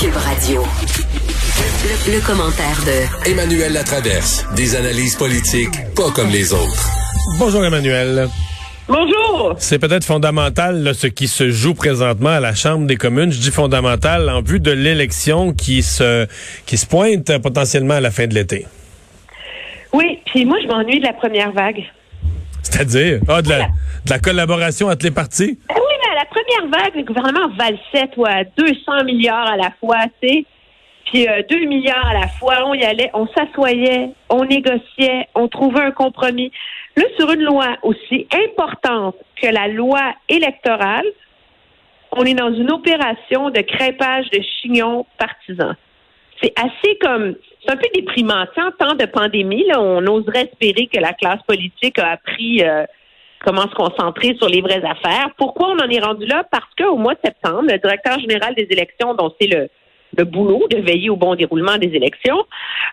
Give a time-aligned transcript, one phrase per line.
[0.00, 0.62] Cube Radio.
[1.84, 4.46] Le, le commentaire de Emmanuel Latraverse.
[4.56, 6.88] Des analyses politiques pas comme les autres.
[7.38, 8.28] Bonjour Emmanuel.
[8.88, 9.54] Bonjour.
[9.58, 13.32] C'est peut-être fondamental là, ce qui se joue présentement à la Chambre des communes.
[13.32, 16.26] Je dis fondamental en vue de l'élection qui se
[16.66, 18.66] qui se pointe potentiellement à la fin de l'été.
[19.92, 21.82] Oui, puis moi je m'ennuie de la première vague.
[22.62, 23.20] C'est-à-dire?
[23.28, 25.58] Ah, de, la, de la collaboration entre les partis?
[26.62, 30.44] Vague, le gouvernement valsait toi, 200 milliards à la fois, tu sais.
[31.06, 35.48] Puis euh, 2 milliards à la fois, on y allait, on s'assoyait, on négociait, on
[35.48, 36.50] trouvait un compromis.
[36.96, 41.06] Là, sur une loi aussi importante que la loi électorale,
[42.12, 45.76] on est dans une opération de crêpage de chignons partisans.
[46.42, 48.44] C'est assez comme, c'est un peu déprimant.
[48.56, 52.84] En temps de pandémie, là, on oserait espérer que la classe politique a appris euh,
[53.44, 55.30] comment se concentrer sur les vraies affaires.
[55.36, 56.44] Pourquoi on en est rendu là?
[56.50, 59.68] Parce qu'au mois de septembre, le directeur général des élections, dont c'est le,
[60.16, 62.44] le boulot de veiller au bon déroulement des élections,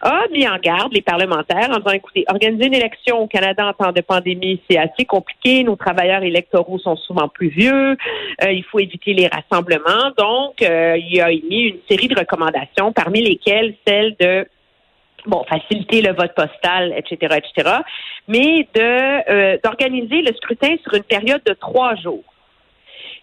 [0.01, 3.73] a mis en garde les parlementaires en disant, écoutez, organiser une élection au Canada en
[3.73, 5.63] temps de pandémie, c'est assez compliqué.
[5.63, 7.95] Nos travailleurs électoraux sont souvent plus vieux.
[8.43, 10.11] Euh, il faut éviter les rassemblements.
[10.17, 14.47] Donc, euh, il a émis une série de recommandations, parmi lesquelles celle de
[15.25, 17.75] bon, faciliter le vote postal, etc., etc.,
[18.27, 22.23] mais de euh, d'organiser le scrutin sur une période de trois jours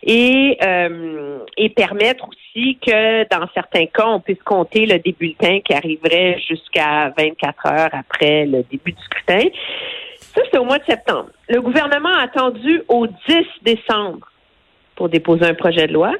[0.02, 5.60] et, euh, et permettre aussi que dans certains cas, on puisse compter le des bulletins
[5.60, 9.48] qui arriverait jusqu'à 24 heures après le début du scrutin.
[10.18, 11.30] Ça, c'est au mois de septembre.
[11.48, 13.14] Le gouvernement a attendu au 10
[13.62, 14.30] décembre
[14.94, 16.12] pour déposer un projet de loi.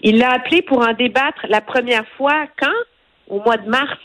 [0.00, 2.68] Il l'a appelé pour en débattre la première fois quand?
[3.28, 3.98] Au mois de mars.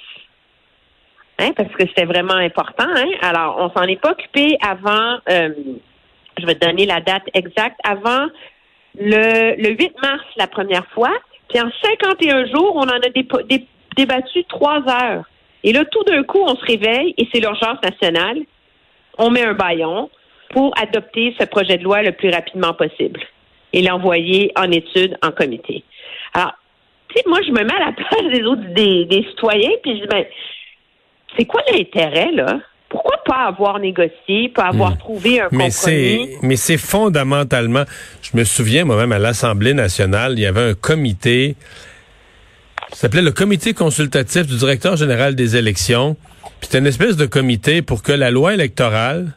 [1.41, 2.85] Hein, parce que c'était vraiment important.
[2.87, 3.09] Hein?
[3.21, 5.49] Alors, on s'en est pas occupé avant euh,
[6.39, 8.27] je vais te donner la date exacte, avant
[8.99, 11.11] le, le 8 mars la première fois.
[11.49, 13.09] Puis en 51 jours, on en a
[13.97, 15.25] débattu trois heures.
[15.63, 18.39] Et là, tout d'un coup, on se réveille et c'est l'urgence nationale.
[19.17, 20.09] On met un baillon
[20.49, 23.19] pour adopter ce projet de loi le plus rapidement possible
[23.73, 25.83] et l'envoyer en étude en comité.
[26.33, 26.53] Alors,
[27.09, 29.97] tu sais, moi, je me mets à la place des autres, des, des citoyens, puis
[29.97, 30.25] je dis, ben,
[31.37, 32.59] c'est quoi l'intérêt, là?
[32.89, 36.29] Pourquoi pas avoir négocié, pas avoir trouvé un Mais compromis?
[36.41, 37.85] mais c'est fondamentalement.
[38.21, 41.55] Je me souviens moi-même à l'Assemblée nationale, il y avait un comité.
[42.91, 46.17] Ça s'appelait le comité consultatif du directeur général des élections.
[46.59, 49.31] Puis C'était une espèce de comité pour que la loi électorale,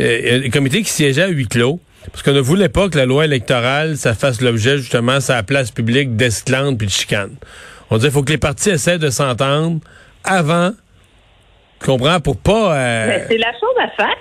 [0.00, 1.78] euh, un comité qui siégeait à huis clos,
[2.10, 5.42] parce qu'on ne voulait pas que la loi électorale, ça fasse l'objet justement à la
[5.42, 7.36] place publique d'esclandre puis de chicane.
[7.90, 9.80] On disait il faut que les partis essaient de s'entendre
[10.24, 10.72] avant,
[11.82, 12.76] tu comprends, pour pas.
[12.76, 14.16] euh, c'est la chose à faire.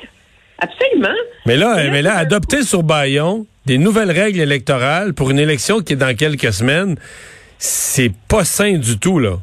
[0.59, 1.16] Absolument.
[1.47, 5.94] mais là, mais là, adopter sur Bayon des nouvelles règles électorales pour une élection qui
[5.94, 6.97] est dans quelques semaines,
[7.57, 9.38] c'est pas sain du tout, là.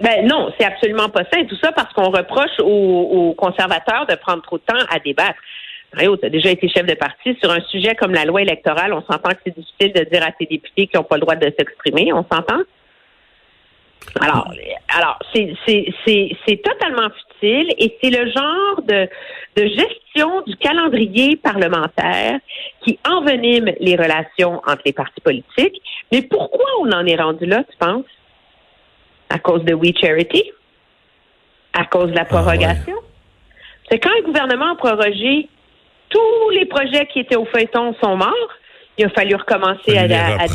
[0.00, 1.22] Ben non, c'est absolument pas.
[1.38, 4.98] Et tout ça parce qu'on reproche aux, aux conservateurs de prendre trop de temps à
[4.98, 5.38] débattre.
[5.94, 8.92] Mario, tu as déjà été chef de parti sur un sujet comme la loi électorale.
[8.92, 11.36] On s'entend que c'est difficile de dire à tes députés qu'ils n'ont pas le droit
[11.36, 12.12] de s'exprimer.
[12.12, 12.62] On s'entend?
[14.20, 14.52] Alors,
[14.96, 19.08] alors c'est, c'est, c'est, c'est totalement futile et c'est le genre de,
[19.56, 22.38] de gestion du calendrier parlementaire
[22.84, 25.80] qui envenime les relations entre les partis politiques.
[26.10, 28.04] Mais pourquoi on en est rendu là, tu penses?
[29.30, 30.50] À cause de We Charity?
[31.72, 32.96] À cause de la prorogation?
[33.90, 35.48] C'est quand le gouvernement a prorogé,
[36.10, 38.50] tous les projets qui étaient au feuilleton sont morts.
[38.98, 40.46] Il a fallu recommencer à, à, à.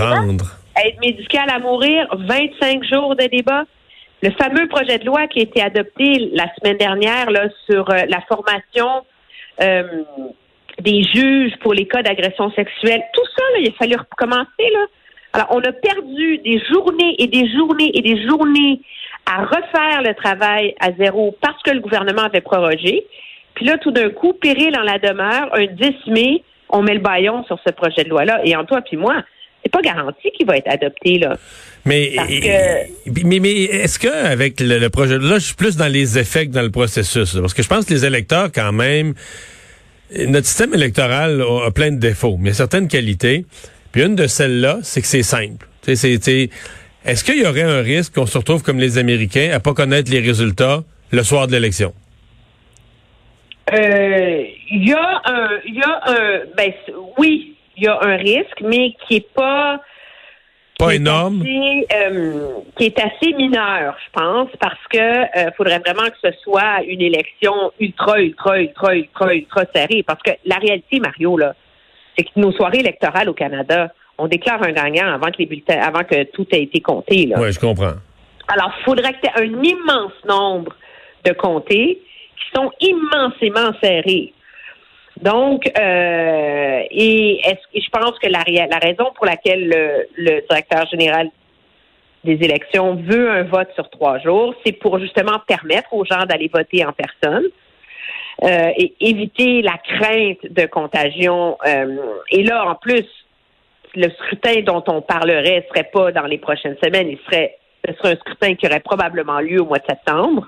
[0.86, 3.64] Aide médicale à mourir, 25 jours de débat.
[4.22, 8.06] Le fameux projet de loi qui a été adopté la semaine dernière là, sur euh,
[8.08, 9.06] la formation
[9.62, 10.04] euh,
[10.80, 14.70] des juges pour les cas d'agression sexuelle, tout ça, là, il a fallu recommencer.
[14.74, 14.86] Là.
[15.34, 18.82] Alors, on a perdu des journées et des journées et des journées
[19.26, 23.06] à refaire le travail à zéro parce que le gouvernement avait prorogé.
[23.56, 27.00] Puis là, tout d'un coup, péril en la demeure, un 10 mai, on met le
[27.00, 28.42] baillon sur ce projet de loi-là.
[28.46, 29.24] Et en toi puis moi,
[29.64, 31.38] c'est pas garanti qu'il va être adopté, là.
[31.86, 35.88] Mais, que- mais, mais est-ce que avec le, le projet là, je suis plus dans
[35.88, 38.74] les effets que dans le processus, là, parce que je pense que les électeurs, quand
[38.74, 39.14] même,
[40.28, 43.46] notre système électoral a, a plein de défauts, mais certaines qualités.
[43.92, 45.66] Puis une de celles-là, c'est que c'est simple.
[45.88, 50.12] Est-ce qu'il y aurait un risque qu'on se retrouve comme les Américains à pas connaître
[50.12, 51.94] les résultats le soir de l'élection?
[53.74, 56.72] Euh, il y a un, il y a un, ben
[57.18, 59.80] oui, il y a un risque, mais qui est pas
[60.78, 66.18] pas énorme, euh, qui est assez mineur, je pense, parce que euh, faudrait vraiment que
[66.24, 71.36] ce soit une élection ultra, ultra, ultra, ultra, ultra serrée, parce que la réalité, Mario
[71.36, 71.56] là,
[72.16, 75.80] c'est que nos soirées électorales au Canada, on déclare un gagnant avant que les bulletins,
[75.80, 77.32] avant que tout ait été compté.
[77.36, 77.94] Oui, je comprends.
[78.48, 80.74] Alors, il faudrait que tu aies un immense nombre
[81.26, 82.02] de comtés
[82.38, 84.34] qui sont immensément serrés.
[85.22, 91.30] Donc, euh, et, est je pense que la, la raison pour laquelle le, directeur général
[92.24, 96.50] des élections veut un vote sur trois jours, c'est pour justement permettre aux gens d'aller
[96.54, 97.46] voter en personne.
[98.44, 101.58] Euh, et éviter la crainte de contagion.
[101.66, 101.98] Euh,
[102.30, 103.04] et là, en plus,
[103.96, 108.14] le scrutin dont on parlerait serait pas dans les prochaines semaines, il serait ce serait
[108.14, 110.48] un scrutin qui aurait probablement lieu au mois de septembre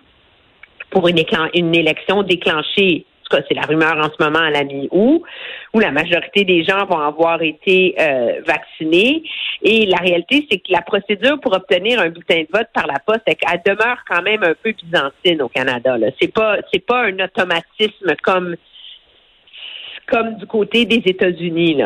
[0.91, 1.23] pour une,
[1.55, 5.23] une élection déclenchée c'est la rumeur en ce moment à la mi-août,
[5.73, 9.23] où la majorité des gens vont avoir été euh, vaccinés.
[9.61, 12.99] Et la réalité, c'est que la procédure pour obtenir un bulletin de vote par la
[12.99, 15.97] poste, elle demeure quand même un peu byzantine au Canada.
[16.19, 18.55] C'est pas c'est pas un automatisme comme
[20.07, 21.83] comme du côté des États-Unis.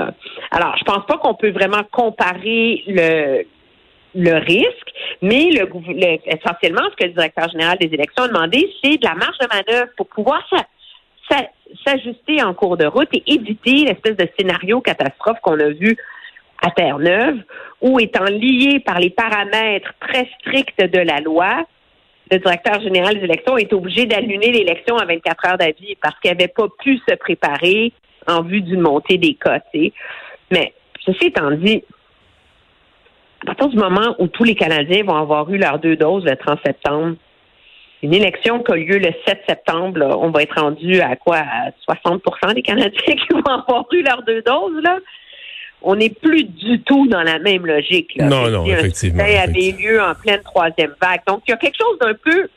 [0.52, 3.44] Alors, je pense pas qu'on peut vraiment comparer le
[4.16, 5.68] le risque, mais le,
[6.28, 9.48] essentiellement, ce que le directeur général des élections a demandé, c'est de la marge de
[9.48, 10.46] manœuvre pour pouvoir
[11.86, 15.98] s'ajuster en cours de route et éviter l'espèce de scénario catastrophe qu'on a vu
[16.62, 17.40] à Terre-Neuve,
[17.82, 21.66] où étant lié par les paramètres très stricts de la loi,
[22.32, 26.32] le directeur général des élections est obligé d'annuler l'élection à 24 heures d'avis parce qu'il
[26.32, 27.92] n'avait pas pu se préparer
[28.28, 29.62] en vue d'une montée des cas.
[30.52, 30.74] Mais
[31.06, 31.84] ceci étant dit,
[33.42, 36.38] à partir du moment où tous les Canadiens vont avoir eu leurs deux doses le
[36.38, 37.16] 30 septembre,
[38.04, 41.38] une élection qui a lieu le 7 septembre, on va être rendu à quoi?
[41.38, 41.72] À
[42.04, 42.22] 60
[42.54, 45.00] des Canadiens qui vont avoir eu leurs deux doses, là.
[45.82, 48.12] On n'est plus du tout dans la même logique.
[48.16, 48.28] Là.
[48.28, 49.24] Non, non, effectivement.
[49.26, 51.22] Ça avait lieu en pleine troisième vague.
[51.28, 52.48] Donc, il y a quelque chose d'un peu.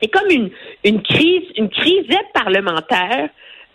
[0.00, 0.50] C'est comme une,
[0.84, 3.28] une crise, une crisette parlementaire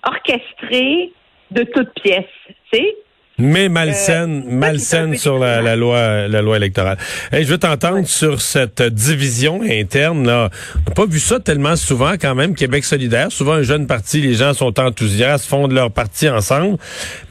[0.06, 1.12] orchestrée
[1.52, 2.24] de toutes pièces.
[2.72, 2.96] Tu sais?
[3.40, 6.98] Mais malsaine, euh, malsaine sur la, loi, la loi électorale.
[7.32, 10.28] je veux t'entendre sur cette division interne.
[10.28, 10.50] Là.
[10.76, 12.54] On n'a pas vu ça tellement souvent quand même.
[12.54, 16.78] Québec solidaire, souvent un jeune parti, les gens sont enthousiastes, fondent leur parti ensemble.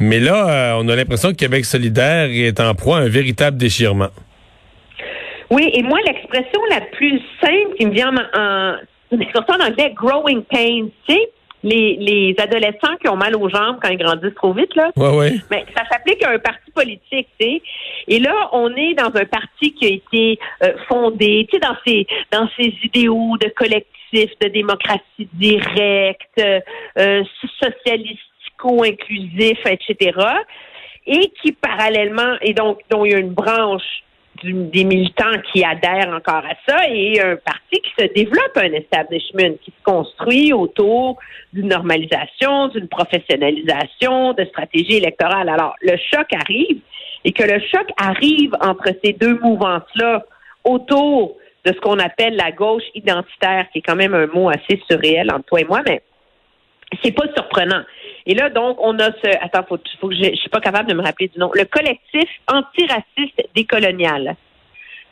[0.00, 3.56] Mais là, euh, on a l'impression que Québec solidaire est en proie à un véritable
[3.56, 4.10] déchirement.
[5.50, 8.76] Oui, et moi, l'expression la plus simple qui me vient en, en,
[9.12, 11.30] en anglais, growing pains, tu sais,
[11.62, 14.90] les, les adolescents qui ont mal aux jambes quand ils grandissent trop vite, là.
[14.96, 15.32] Ouais, ouais.
[15.50, 17.62] Mais ça s'applique à un parti politique, tu sais.
[18.08, 21.76] Et là, on est dans un parti qui a été euh, fondé, tu sais, dans
[21.86, 26.40] ses dans ses idéaux de collectif, de démocratie directe,
[26.98, 27.22] euh,
[27.60, 30.18] socialistico-inclusif, etc.
[31.06, 34.02] Et qui parallèlement, et donc dont il y a une branche
[34.44, 39.56] des militants qui adhèrent encore à ça et un parti qui se développe, un establishment
[39.62, 41.18] qui se construit autour
[41.52, 45.48] d'une normalisation, d'une professionnalisation, de stratégie électorale.
[45.48, 46.80] Alors, le choc arrive
[47.24, 50.24] et que le choc arrive entre ces deux mouvances-là
[50.64, 54.80] autour de ce qu'on appelle la gauche identitaire, qui est quand même un mot assez
[54.90, 56.02] surréel entre toi et moi, mais
[57.02, 57.82] c'est pas surprenant.
[58.26, 59.28] Et là, donc, on a ce.
[59.40, 61.50] Attends, faut, faut que je, je suis pas capable de me rappeler du nom.
[61.54, 64.36] Le collectif antiraciste décolonial.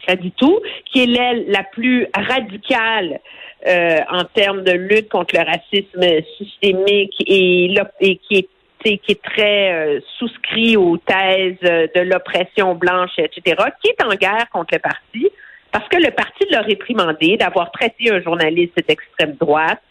[0.07, 3.21] Ça dit tout, qui est l'aile la plus radicale
[3.67, 8.49] euh, en termes de lutte contre le racisme systémique et, et qui est
[8.83, 14.49] qui est très euh, souscrit aux thèses de l'oppression blanche, etc., qui est en guerre
[14.51, 15.29] contre le parti,
[15.71, 19.83] parce que le parti l'a réprimandé d'avoir traité un journaliste d'extrême droite,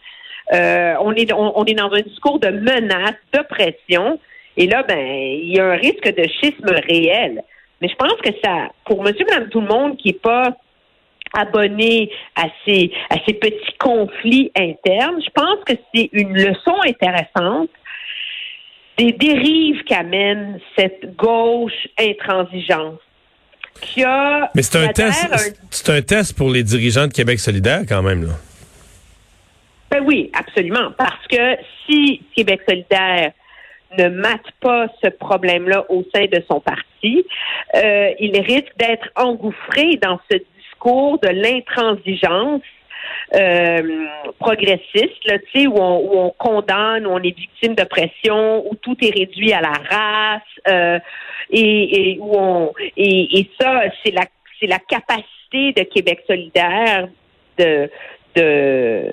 [0.52, 4.18] euh, on, est, on, est dans un discours de menace, d'oppression.
[4.56, 7.42] Et là, ben, il y a un risque de schisme réel.
[7.80, 10.56] Mais je pense que ça, pour monsieur, madame, tout le monde qui n'est pas
[11.32, 17.70] abonné à ces, à ces petits conflits internes, je pense que c'est une leçon intéressante
[18.98, 22.98] des dérives qu'amène cette gauche intransigeante.
[23.80, 27.82] Qui a Mais c'est un test, c'est un test pour les dirigeants de Québec solidaire
[27.88, 28.34] quand même, là.
[29.90, 30.92] Ben oui, absolument.
[30.96, 33.32] Parce que si Québec solidaire
[33.98, 37.26] ne mate pas ce problème-là au sein de son parti,
[37.74, 42.62] euh, il risque d'être engouffré dans ce discours de l'intransigeance
[43.34, 44.06] euh,
[44.38, 48.96] progressiste, là, où on, où on condamne, où on est victime de pression, où tout
[49.02, 50.98] est réduit à la race, euh,
[51.50, 54.26] et, et où on et, et ça, c'est la
[54.60, 57.08] c'est la capacité de Québec solidaire
[57.58, 57.90] de
[58.36, 59.12] de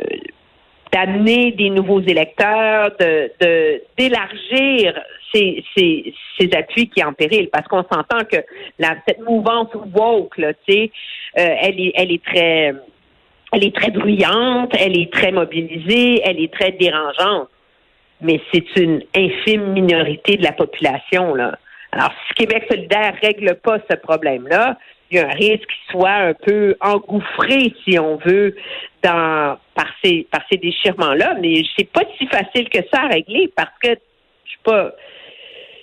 [0.98, 5.00] d'amener des nouveaux électeurs, de d'élargir
[5.34, 8.38] ces, ces, ces appuis qui est en péril, parce qu'on s'entend que
[8.80, 10.74] la, cette mouvance woke, là, euh,
[11.36, 12.74] elle est elle est très
[13.54, 17.50] elle est très bruyante, elle est très mobilisée, elle est très dérangeante,
[18.22, 21.58] mais c'est une infime minorité de la population là.
[21.94, 24.78] Alors, si Québec solidaire règle pas ce problème-là,
[25.10, 28.56] il y a un risque qu'il soit un peu engouffré, si on veut,
[29.04, 31.36] dans par ces par ces déchirements-là.
[31.42, 34.92] Mais c'est pas si facile que ça à régler parce que je suis pas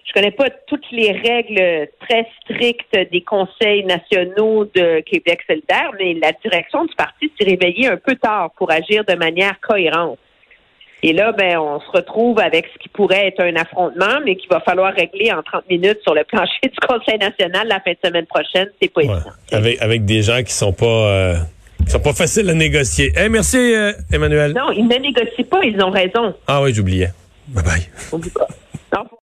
[0.06, 6.14] je connais pas toutes les règles très strictes des conseils nationaux de Québec solidaire, mais
[6.14, 10.18] la direction du parti s'est réveillée un peu tard pour agir de manière cohérente.
[11.02, 14.49] Et là, ben, on se retrouve avec ce qui pourrait être un affrontement, mais qu'il
[14.49, 17.99] va falloir régler en 30 minutes sur le plancher du Conseil national la fin de
[18.02, 18.71] semaine prochaine.
[18.80, 19.21] C'est pas évident.
[19.52, 21.35] Avec, avec des gens qui sont pas euh,
[21.91, 23.12] sont pas faciles à négocier.
[23.17, 24.53] Eh, merci, euh, Emmanuel.
[24.53, 26.35] Non, ils ne négocient pas, ils ont raison.
[26.47, 27.12] Ah oui, j'oubliais.
[27.49, 28.21] Bye bye.